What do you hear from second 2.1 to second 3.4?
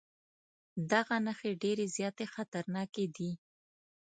ارزښتناکې دي.